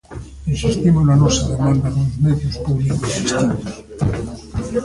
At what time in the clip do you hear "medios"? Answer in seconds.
2.25-2.55